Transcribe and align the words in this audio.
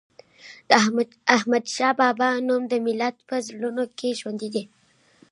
د 0.69 0.71
احمد 1.35 1.63
شاه 1.75 1.93
بابا 2.01 2.29
نوم 2.47 2.63
د 2.69 2.73
ملت 2.85 3.15
په 3.29 3.35
زړونو 3.47 3.83
کې 3.97 4.17
ژوندی 4.19 4.49
دی. 4.55 4.63